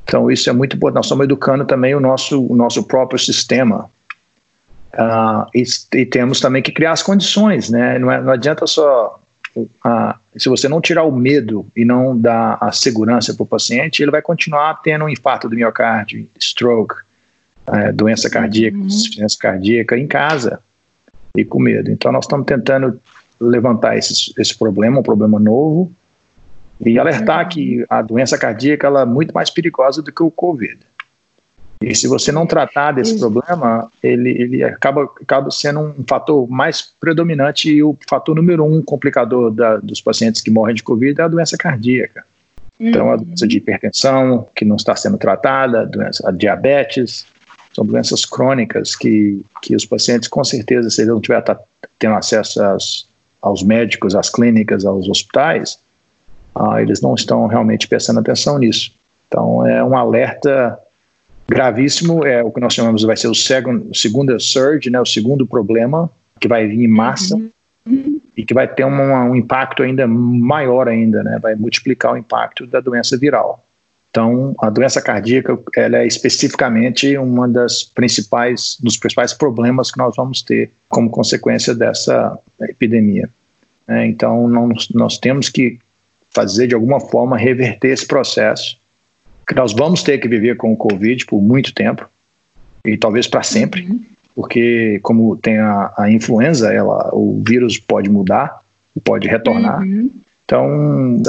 [0.02, 0.96] então isso é muito importante.
[0.96, 3.88] Nós estamos educando também o nosso, o nosso próprio sistema
[4.92, 5.62] Uh, e,
[6.00, 7.98] e, temos também que criar as condições, né?
[7.98, 9.20] Não, é, não adianta só.
[9.56, 14.02] Uh, se você não tirar o medo e não dar a segurança para o paciente,
[14.02, 16.94] ele vai continuar tendo um infarto do miocárdio, stroke,
[17.68, 18.86] uh, doença cardíaca, uhum.
[18.86, 20.60] insuficiência cardíaca em casa
[21.36, 21.90] e com medo.
[21.90, 23.00] Então, nós estamos tentando
[23.40, 25.92] levantar esse, esse problema, um problema novo,
[26.80, 27.48] e alertar uhum.
[27.48, 30.78] que a doença cardíaca ela é muito mais perigosa do que o Covid.
[31.82, 36.92] E se você não tratar desse problema, ele, ele acaba, acaba sendo um fator mais
[37.00, 41.24] predominante e o fator número um complicador da, dos pacientes que morrem de Covid é
[41.24, 42.22] a doença cardíaca.
[42.78, 47.26] Então, a doença de hipertensão, que não está sendo tratada, a doença, a diabetes,
[47.74, 51.44] são doenças crônicas que, que os pacientes, com certeza, se eles não tiverem
[51.98, 53.08] tendo acesso aos,
[53.40, 55.78] aos médicos, às clínicas, aos hospitais,
[56.54, 58.92] ah, eles não estão realmente prestando atenção nisso.
[59.28, 60.78] Então, é um alerta
[61.50, 65.44] Gravíssimo é o que nós chamamos vai ser o segundo, segundo surge, né, o segundo
[65.44, 66.08] problema
[66.38, 67.34] que vai vir em massa
[67.84, 68.20] uhum.
[68.36, 72.78] e que vai ter um impacto ainda maior ainda, né, vai multiplicar o impacto da
[72.78, 73.64] doença viral.
[74.10, 80.14] Então, a doença cardíaca ela é especificamente uma das principais dos principais problemas que nós
[80.14, 83.28] vamos ter como consequência dessa epidemia.
[83.88, 85.80] É, então, nós, nós temos que
[86.30, 88.79] fazer de alguma forma reverter esse processo
[89.50, 92.08] que nós vamos ter que viver com o Covid por muito tempo
[92.84, 94.00] e talvez para sempre, uhum.
[94.32, 98.60] porque como tem a, a, influenza, ela, o vírus pode mudar,
[99.02, 99.82] pode retornar.
[99.82, 100.08] Uhum.
[100.44, 100.68] Então,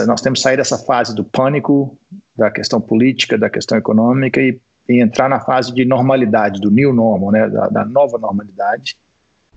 [0.05, 1.97] nós temos que sair dessa fase do pânico,
[2.35, 6.93] da questão política, da questão econômica e, e entrar na fase de normalidade, do new
[6.93, 8.97] normal, né, da, da nova normalidade,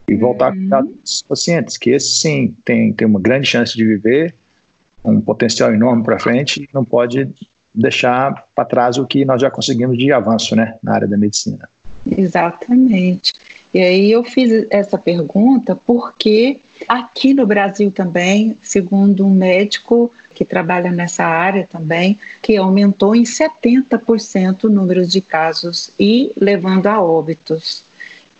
[0.08, 0.52] e voltar uhum.
[0.52, 4.34] a cuidar dos pacientes, que esse sim tem, tem uma grande chance de viver,
[5.04, 7.28] um potencial enorme para frente, não pode
[7.74, 11.68] deixar para trás o que nós já conseguimos de avanço né, na área da medicina.
[12.06, 13.32] Exatamente.
[13.72, 20.44] E aí eu fiz essa pergunta porque aqui no Brasil também, segundo um médico que
[20.44, 27.00] trabalha nessa área também, que aumentou em 70% o número de casos e levando a
[27.00, 27.83] óbitos.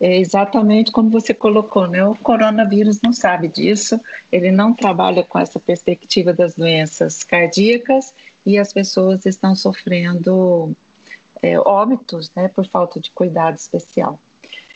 [0.01, 2.05] É exatamente como você colocou, né?
[2.05, 8.13] O coronavírus não sabe disso, ele não trabalha com essa perspectiva das doenças cardíacas
[8.45, 10.77] e as pessoas estão sofrendo
[11.41, 14.19] é, óbitos né, por falta de cuidado especial.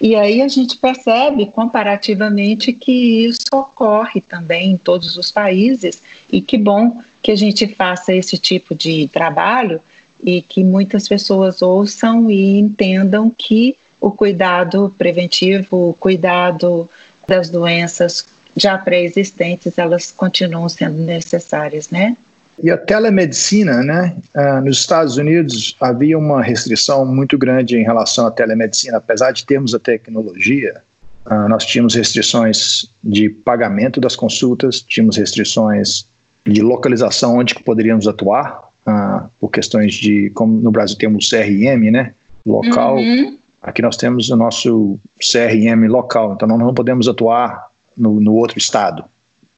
[0.01, 6.41] E aí a gente percebe comparativamente que isso ocorre também em todos os países e
[6.41, 9.81] que bom que a gente faça esse tipo de trabalho
[10.23, 16.89] e que muitas pessoas ouçam e entendam que o cuidado preventivo, o cuidado
[17.27, 22.17] das doenças já pré-existentes, elas continuam sendo necessárias, né?
[22.61, 24.17] E a telemedicina, né?
[24.35, 29.45] Uh, nos Estados Unidos havia uma restrição muito grande em relação à telemedicina, apesar de
[29.45, 30.83] termos a tecnologia.
[31.25, 36.07] Uh, nós tínhamos restrições de pagamento das consultas, tínhamos restrições
[36.45, 41.93] de localização onde que poderíamos atuar, uh, por questões de, como no Brasil temos CRM,
[41.93, 42.13] né?
[42.45, 42.97] Local.
[42.97, 43.38] Uhum.
[43.63, 48.59] Aqui nós temos o nosso CRM local, então nós não podemos atuar no, no outro
[48.59, 49.05] estado.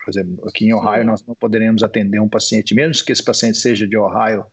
[0.03, 1.07] Por exemplo, aqui em Ohio Sim.
[1.07, 4.47] nós não poderemos atender um paciente, mesmo que esse paciente seja de Ohio,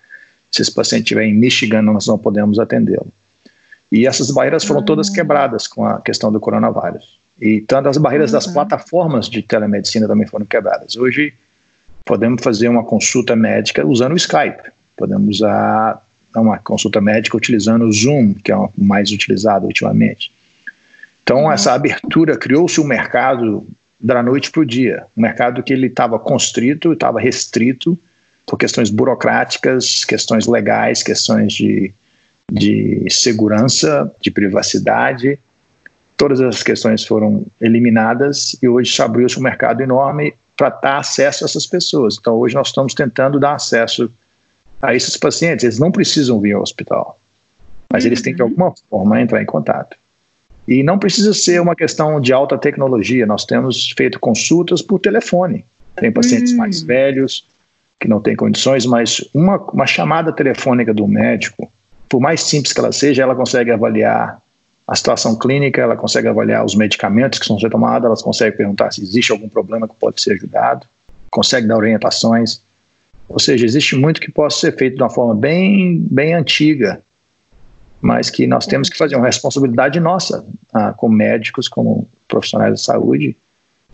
[0.52, 3.08] se esse paciente estiver em Michigan, nós não podemos atendê-lo.
[3.92, 5.14] E essas barreiras foram todas ah.
[5.14, 7.18] quebradas com a questão do coronavírus.
[7.40, 8.38] E tanto as barreiras uhum.
[8.38, 10.98] das plataformas de telemedicina também foram quebradas.
[10.98, 11.34] Hoje,
[12.04, 14.72] podemos fazer uma consulta médica usando o Skype.
[14.98, 20.32] Podemos usar uma consulta médica utilizando o Zoom, que é o mais utilizado ultimamente.
[21.24, 21.52] Então, uhum.
[21.52, 23.66] essa abertura criou-se um mercado
[24.00, 25.06] da noite para o dia.
[25.16, 27.98] Um mercado que ele estava constrito, estava restrito
[28.46, 31.94] por questões burocráticas, questões legais, questões de,
[32.50, 35.38] de segurança, de privacidade.
[36.16, 41.44] Todas essas questões foram eliminadas e hoje se abriu-se um mercado enorme para dar acesso
[41.44, 42.18] a essas pessoas.
[42.20, 44.10] Então, hoje nós estamos tentando dar acesso a
[44.94, 45.63] esses pacientes.
[45.63, 47.20] Eles não precisam vir ao hospital,
[47.92, 48.10] mas uhum.
[48.10, 48.50] eles têm de uhum.
[48.50, 49.98] alguma forma entrar em contato.
[50.68, 55.66] E não precisa ser uma questão de alta tecnologia, nós temos feito consultas por telefone.
[55.96, 56.58] Tem pacientes hum.
[56.58, 57.46] mais velhos
[58.00, 61.72] que não têm condições, mas uma, uma chamada telefônica do médico,
[62.08, 64.42] por mais simples que ela seja, ela consegue avaliar
[64.88, 69.02] a situação clínica, ela consegue avaliar os medicamentos que sendo tomados, ela consegue perguntar se
[69.02, 70.86] existe algum problema que pode ser ajudado,
[71.32, 72.62] consegue dar orientações.
[73.30, 77.02] Ou seja, existe muito que possa ser feito de uma forma bem, bem antiga,
[78.02, 82.82] mas que nós temos que fazer uma responsabilidade nossa, ah, como médicos, como profissionais de
[82.82, 83.36] saúde,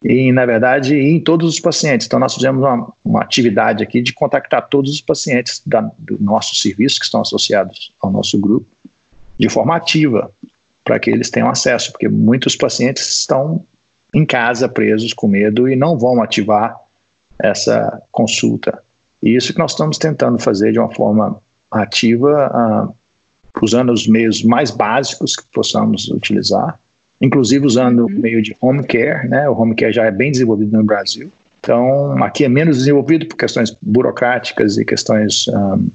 [0.03, 2.05] e, na verdade, em todos os pacientes.
[2.05, 6.55] Então, nós fizemos uma, uma atividade aqui de contactar todos os pacientes da, do nosso
[6.55, 8.67] serviço, que estão associados ao nosso grupo,
[9.39, 10.29] de forma ativa,
[10.83, 13.63] para que eles tenham acesso, porque muitos pacientes estão
[14.13, 16.77] em casa, presos, com medo, e não vão ativar
[17.39, 18.82] essa consulta.
[19.23, 22.93] E isso que nós estamos tentando fazer de uma forma ativa, uh,
[23.63, 26.77] usando os meios mais básicos que possamos utilizar,
[27.21, 28.05] inclusive usando uhum.
[28.07, 29.49] o meio de home care, né?
[29.49, 31.31] O home care já é bem desenvolvido no Brasil.
[31.59, 35.87] Então, aqui é menos desenvolvido por questões burocráticas e questões um,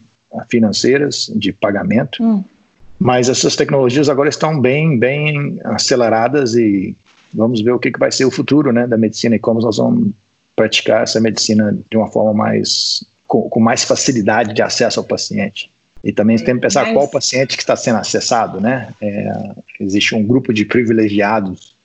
[0.49, 2.23] financeiras de pagamento.
[2.23, 2.43] Uhum.
[2.99, 6.97] Mas essas tecnologias agora estão bem, bem aceleradas e
[7.35, 9.77] vamos ver o que, que vai ser o futuro né, da medicina e como nós
[9.77, 10.13] vamos
[10.57, 15.71] praticar essa medicina de uma forma mais com, com mais facilidade de acesso ao paciente.
[16.03, 16.95] E também tem que pensar Mas...
[16.95, 18.89] qual paciente que está sendo acessado, né?
[19.01, 21.77] É, existe um grupo de privilegiados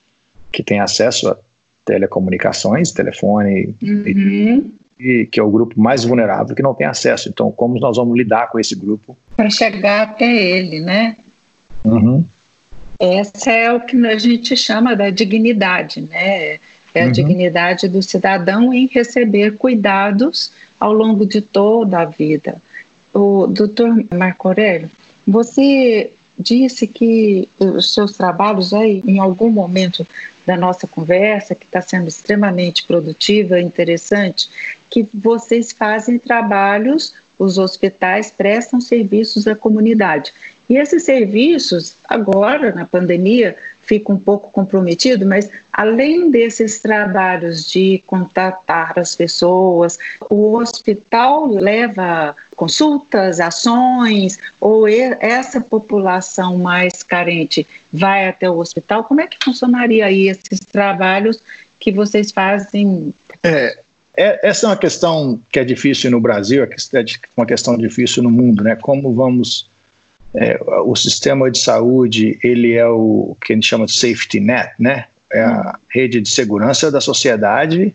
[0.50, 1.36] que tem acesso a
[1.84, 4.70] telecomunicações, telefone, uhum.
[4.98, 7.28] e, e, que é o grupo mais vulnerável que não tem acesso.
[7.28, 9.16] Então, como nós vamos lidar com esse grupo?
[9.36, 11.16] Para chegar até ele, né?
[11.84, 12.24] Uhum.
[12.98, 16.58] Essa é o que a gente chama da dignidade, né?
[16.94, 17.12] É a uhum.
[17.12, 20.52] dignidade do cidadão em receber cuidados
[20.84, 22.60] ao longo de toda a vida.
[23.14, 24.90] O doutor Marco Aurélio,
[25.26, 30.06] você disse que os seus trabalhos aí, em algum momento
[30.44, 34.50] da nossa conversa, que está sendo extremamente produtiva, interessante,
[34.90, 40.34] que vocês fazem trabalhos, os hospitais prestam serviços à comunidade.
[40.68, 48.02] E esses serviços, agora, na pandemia, fica um pouco comprometido, mas além desses trabalhos de
[48.06, 49.98] contatar as pessoas,
[50.30, 59.04] o hospital leva consultas, ações, ou essa população mais carente vai até o hospital?
[59.04, 61.40] Como é que funcionaria aí esses trabalhos
[61.78, 63.12] que vocês fazem?
[63.42, 63.78] É,
[64.16, 66.68] é, essa é uma questão que é difícil no Brasil, é
[67.36, 68.76] uma questão difícil no mundo, né?
[68.76, 69.68] Como vamos
[70.34, 74.72] é, o sistema de saúde ele é o que a gente chama de safety net,
[74.78, 75.06] né?
[75.30, 77.94] É a rede de segurança da sociedade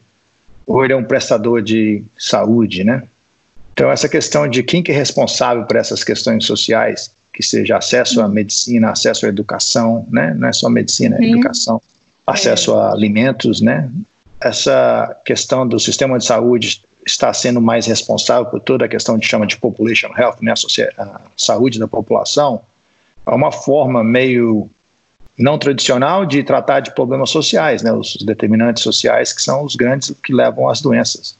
[0.65, 3.03] ou ele é um prestador de saúde, né?
[3.73, 8.21] Então essa questão de quem que é responsável por essas questões sociais, que seja acesso
[8.21, 10.33] à medicina, acesso à educação, né?
[10.33, 11.81] Não é só medicina, é educação,
[12.25, 13.89] acesso a alimentos, né?
[14.39, 19.25] Essa questão do sistema de saúde está sendo mais responsável por toda a questão que
[19.25, 20.53] chama de population health, né,
[20.97, 22.61] a, a saúde da população,
[23.25, 24.69] é uma forma meio
[25.37, 30.13] não tradicional de tratar de problemas sociais, né, os determinantes sociais que são os grandes
[30.23, 31.37] que levam às doenças.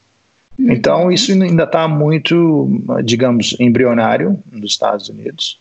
[0.58, 0.72] Uhum.
[0.72, 2.70] Então, isso ainda está muito,
[3.04, 5.60] digamos, embrionário nos Estados Unidos.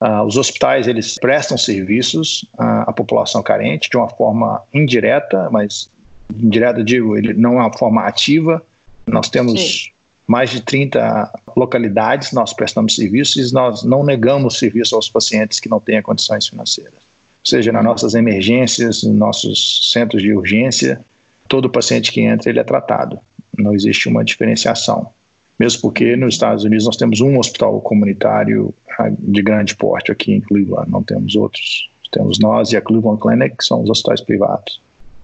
[0.00, 5.88] Uh, os hospitais eles prestam serviços à, à, população carente de uma forma indireta, mas
[6.34, 8.60] indireta digo, ele não é uma forma ativa,
[9.06, 9.90] nós temos Sim.
[10.26, 15.68] mais de 30 localidades, nós prestamos serviços e nós não negamos serviço aos pacientes que
[15.68, 16.94] não tenham condições financeiras.
[16.94, 21.04] Ou seja, nas nossas emergências, nos nossos centros de urgência,
[21.48, 23.18] todo paciente que entra ele é tratado.
[23.58, 25.10] Não existe uma diferenciação.
[25.58, 30.32] Mesmo porque nos Estados Unidos nós temos um hospital comunitário ah, de grande porte aqui
[30.32, 31.90] em Cleveland, não temos outros.
[32.10, 34.80] Temos nós e a Cleveland Clinic, que são os hospitais privados.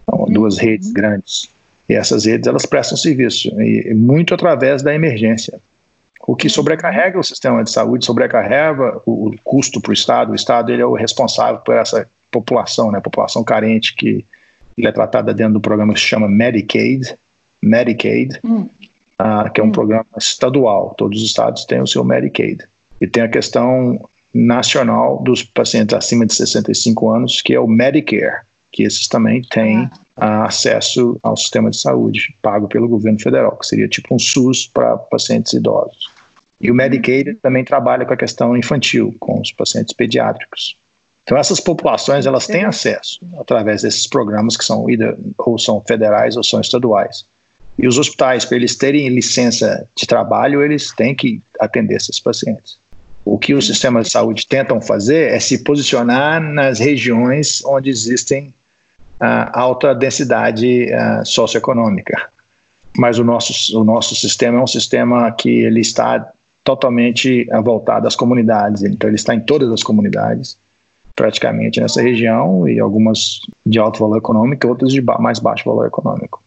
[0.08, 0.64] São duas uhum.
[0.64, 1.48] redes grandes.
[1.88, 5.58] E essas redes elas prestam serviço, e muito através da emergência.
[6.26, 10.32] O que sobrecarrega o sistema de saúde, sobrecarrega o, custo para o Estado.
[10.32, 14.26] O Estado ele é o responsável por essa população, né, população carente que
[14.78, 17.16] é tratada dentro do programa que se chama Medicaid,
[17.62, 18.68] Medicaid, hum.
[19.20, 19.72] uh, que é um hum.
[19.72, 20.94] programa estadual.
[20.98, 22.62] Todos os estados têm o seu Medicaid.
[23.00, 23.98] E tem a questão
[24.34, 29.78] nacional dos pacientes acima de 65 anos, que é o Medicare, que esses também têm
[29.78, 34.66] ah acesso ao sistema de saúde pago pelo governo federal, que seria tipo um SUS
[34.66, 36.10] para pacientes idosos.
[36.60, 40.76] E o Medicaid também trabalha com a questão infantil, com os pacientes pediátricos.
[41.22, 44.86] Então essas populações elas têm acesso através desses programas que são
[45.38, 47.26] ou são federais ou são estaduais.
[47.78, 52.78] E os hospitais, para eles terem licença de trabalho, eles têm que atender esses pacientes.
[53.24, 58.52] O que os sistemas de saúde tentam fazer é se posicionar nas regiões onde existem
[59.52, 62.28] alta densidade uh, socioeconômica.
[62.96, 66.32] Mas o nosso, o nosso sistema é um sistema que ele está
[66.64, 70.58] totalmente voltado às comunidades, então ele está em todas as comunidades,
[71.16, 76.42] praticamente nessa região, e algumas de alto valor econômico, outras de mais baixo valor econômico.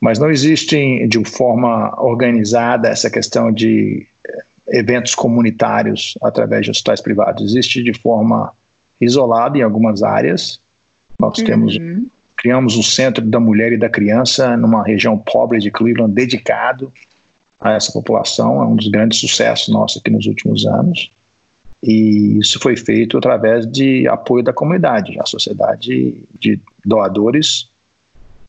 [0.00, 7.00] Mas não existe de forma organizada essa questão de eh, eventos comunitários através de hospitais
[7.00, 7.44] privados.
[7.44, 8.52] Existe de forma
[9.00, 10.60] isolada em algumas áreas,
[11.22, 11.44] nós uhum.
[11.44, 11.78] temos
[12.36, 16.92] criamos um centro da mulher e da criança numa região pobre de Cleveland dedicado
[17.60, 18.60] a essa população.
[18.60, 21.08] É um dos grandes sucessos nossos aqui nos últimos anos.
[21.80, 27.68] E isso foi feito através de apoio da comunidade, a sociedade de doadores.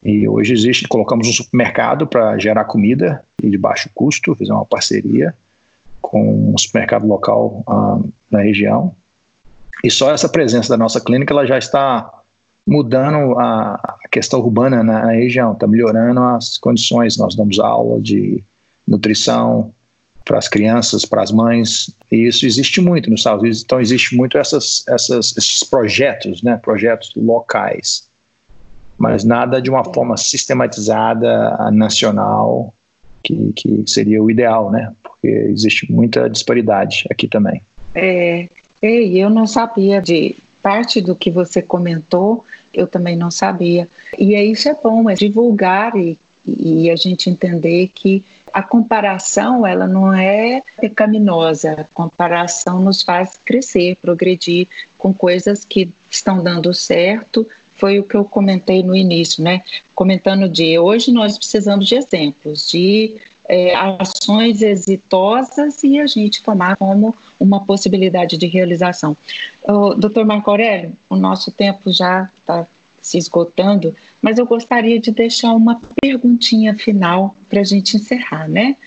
[0.03, 4.65] E hoje existe, colocamos um supermercado para gerar comida e de baixo custo, fizemos uma
[4.65, 5.35] parceria
[6.01, 7.99] com um supermercado local ah,
[8.31, 8.95] na região.
[9.83, 12.22] E só essa presença da nossa clínica ela já está
[12.65, 17.17] mudando a, questão urbana na, na região, está melhorando as condições.
[17.17, 18.43] Nós damos aula de
[18.87, 19.73] nutrição
[20.25, 23.61] para as crianças, para as mães, e isso existe muito nos Estados Unidos.
[23.61, 28.07] Então, existe muito essas, essas, esses projetos, né, projetos locais,
[28.97, 32.73] mas nada de uma forma sistematizada, nacional,
[33.21, 34.93] que, que seria o ideal, né?
[35.01, 37.61] Porque existe muita disparidade aqui também.
[37.95, 38.47] É,
[38.81, 43.87] e eu não sabia de parte do que você comentou, eu também não sabia.
[44.17, 49.67] E é isso é bom, é divulgar e, e a gente entender que a comparação
[49.67, 56.73] ela não é pecaminosa, a comparação nos faz crescer, progredir com coisas que estão dando
[56.73, 57.45] certo.
[57.75, 59.63] Foi o que eu comentei no início, né?
[59.93, 66.77] Comentando de hoje nós precisamos de exemplos, de é, ações exitosas e a gente tomar
[66.77, 69.15] como uma possibilidade de realização.
[69.63, 70.23] O, Dr.
[70.23, 72.67] Marco Aurélio, o nosso tempo já está
[73.01, 78.77] se esgotando, mas eu gostaria de deixar uma perguntinha final para a gente encerrar, né?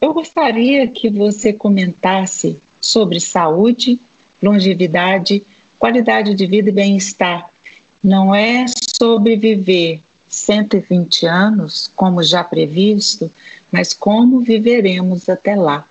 [0.00, 4.00] Eu gostaria que você comentasse sobre saúde,
[4.42, 5.42] longevidade,
[5.78, 7.50] qualidade de vida e bem-estar.
[8.02, 8.64] Não é
[8.98, 10.00] sobre viver
[10.36, 13.30] 120 anos, como já previsto,
[13.72, 15.86] mas como viveremos até lá.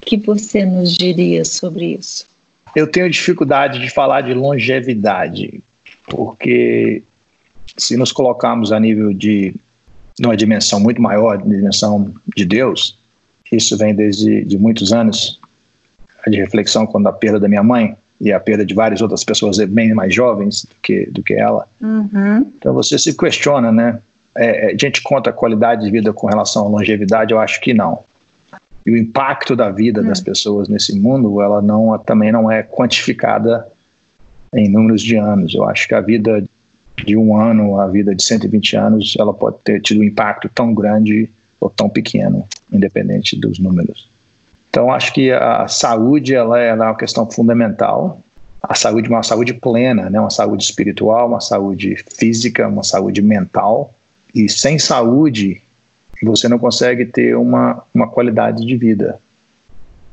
[0.00, 2.26] O que você nos diria sobre isso?
[2.74, 5.62] Eu tenho dificuldade de falar de longevidade,
[6.06, 7.02] porque
[7.76, 9.54] se nos colocarmos a nível de
[10.18, 12.96] numa dimensão muito maior, dimensão de Deus,
[13.50, 15.40] isso vem desde de muitos anos
[16.26, 19.58] de reflexão quando a perda da minha mãe e a perda de várias outras pessoas
[19.58, 21.68] bem mais jovens do que do que ela.
[21.78, 22.50] Uhum.
[22.56, 24.00] Então você se questiona, né?
[24.34, 27.32] É, é a gente conta a qualidade de vida com relação à longevidade?
[27.32, 28.00] Eu acho que não.
[28.86, 30.08] E o impacto da vida uhum.
[30.08, 33.68] das pessoas nesse mundo, ela não também não é quantificada
[34.54, 35.54] em números de anos.
[35.54, 36.42] Eu acho que a vida
[37.04, 40.72] de um ano a vida de 120 anos, ela pode ter tido um impacto tão
[40.72, 41.28] grande
[41.60, 44.08] ou tão pequeno, independente dos números.
[44.74, 48.18] Então, acho que a saúde ela é uma questão fundamental.
[48.60, 50.18] A saúde uma saúde plena, né?
[50.18, 53.94] uma saúde espiritual, uma saúde física, uma saúde mental.
[54.34, 55.62] E sem saúde,
[56.20, 59.20] você não consegue ter uma, uma qualidade de vida.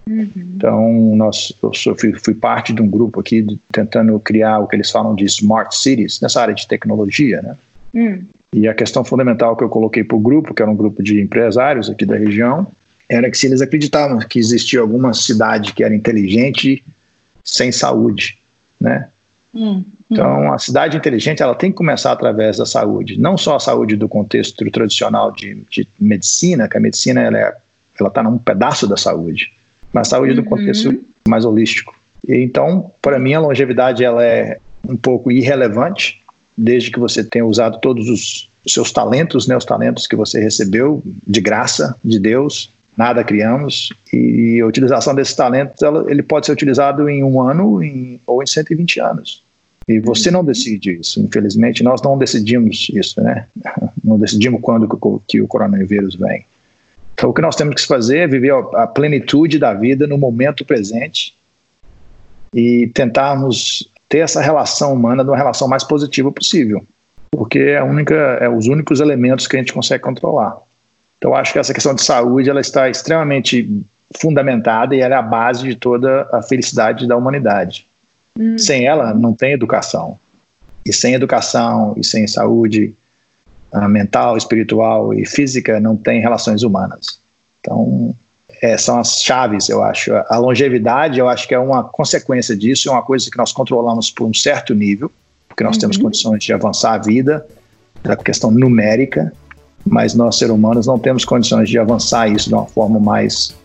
[0.08, 0.30] Uhum.
[0.36, 4.76] Então, nós, eu fui, fui, parte de um grupo aqui de, tentando criar o que
[4.76, 7.58] eles falam de smart cities, nessa área de tecnologia, né?
[7.96, 8.26] Uhum.
[8.54, 11.20] E a questão fundamental que eu coloquei para o grupo, que era um grupo de
[11.20, 12.68] empresários aqui da região,
[13.12, 16.82] era que se eles acreditavam que existia alguma cidade que era inteligente
[17.44, 18.38] sem saúde,
[18.80, 19.10] né?
[19.54, 19.84] Uhum.
[20.10, 23.98] Então, a cidade inteligente ela tem que começar através da saúde, não só a saúde
[23.98, 27.58] do contexto tradicional de, de medicina, que a medicina ela é,
[28.00, 29.52] ela está num pedaço da saúde,
[29.92, 30.38] mas saúde uhum.
[30.38, 30.98] do contexto
[31.28, 31.94] mais holístico.
[32.26, 34.58] E então, para mim, a longevidade ela é
[34.88, 36.22] um pouco irrelevante,
[36.58, 40.40] desde que você tenha usado todos os, os seus talentos, né, os talentos que você
[40.40, 42.70] recebeu de graça de Deus,
[43.02, 47.82] nada criamos, e a utilização desses talentos ela, ele pode ser utilizado em um ano
[47.82, 49.44] em, ou em 120 anos.
[49.88, 53.48] E você não decide isso, infelizmente, nós não decidimos isso, né?
[54.04, 54.88] Não decidimos quando
[55.28, 56.46] que o coronavírus vem.
[57.14, 60.66] Então, o que nós temos que fazer é viver a plenitude da vida no momento
[60.66, 61.36] presente
[62.54, 66.84] e tentarmos ter essa relação humana de uma relação mais positiva possível,
[67.32, 70.58] porque é, a única, é os únicos elementos que a gente consegue controlar.
[71.22, 73.70] Então, acho que essa questão de saúde ela está extremamente
[74.20, 77.86] fundamentada e ela é a base de toda a felicidade da humanidade.
[78.36, 78.58] Hum.
[78.58, 80.18] Sem ela, não tem educação.
[80.84, 82.96] E sem educação e sem saúde,
[83.88, 87.20] mental, espiritual e física não tem relações humanas.
[87.60, 88.16] Então,
[88.60, 90.12] é, são as chaves, eu acho.
[90.28, 94.10] A longevidade, eu acho que é uma consequência disso, é uma coisa que nós controlamos
[94.10, 95.12] por um certo nível,
[95.48, 95.82] porque nós uhum.
[95.82, 97.46] temos condições de avançar a vida,
[98.02, 99.32] da questão numérica,
[99.86, 103.56] mas nós, seres humanos, não temos condições de avançar isso de uma forma mais,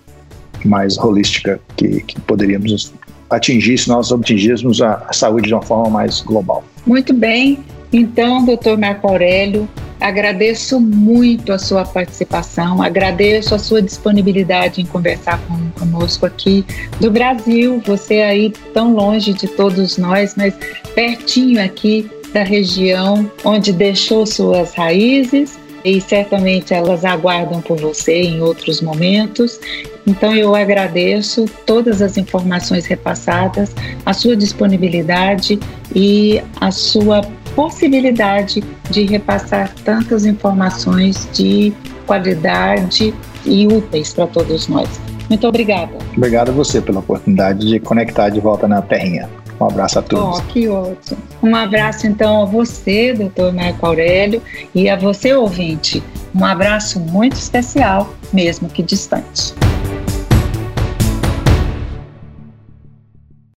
[0.64, 2.92] mais holística que, que poderíamos
[3.30, 6.64] atingir se nós atingíssemos a, a saúde de uma forma mais global.
[6.86, 7.58] Muito bem.
[7.92, 9.68] Então, doutor Marco Aurélio,
[10.00, 16.64] agradeço muito a sua participação, agradeço a sua disponibilidade em conversar com, conosco aqui
[17.00, 20.54] do Brasil, você aí tão longe de todos nós, mas
[20.94, 28.41] pertinho aqui da região onde deixou suas raízes e certamente elas aguardam por você em
[28.41, 29.61] outros momentos.
[30.05, 33.72] Então eu agradeço todas as informações repassadas,
[34.05, 35.61] a sua disponibilidade
[35.95, 37.20] e a sua
[37.55, 41.72] possibilidade de repassar tantas informações de
[42.05, 43.14] qualidade
[43.45, 44.89] e úteis para todos nós.
[45.28, 45.93] Muito obrigada.
[46.16, 49.28] Obrigado a você pela oportunidade de conectar de volta na Terrinha.
[49.61, 50.39] Um abraço a todos.
[50.39, 51.18] Oh, que ótimo.
[51.43, 54.43] Um abraço então a você, doutor Marco Aurélio,
[54.74, 56.03] e a você, ouvinte.
[56.34, 59.55] Um abraço muito especial, mesmo que distante.